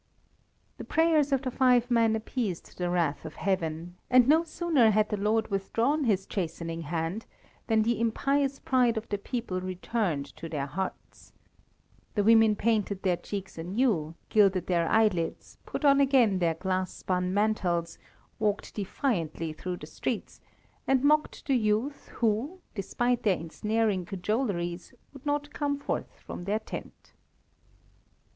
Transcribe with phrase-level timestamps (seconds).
[0.79, 5.09] The prayers of the five men appeased the wrath of heaven, and no sooner had
[5.09, 7.27] the Lord withdrawn His chastening hand,
[7.67, 11.33] than the impious pride of the people returned to their hearts.
[12.15, 17.31] The women painted their cheeks anew, gilded their eyelids, put on again their glass spun
[17.31, 17.99] mantles,
[18.39, 20.41] walked defiantly through the streets,
[20.87, 26.57] and mocked the youth who, despite their ensnaring cajoleries, would not come forth from their
[26.57, 27.13] tent.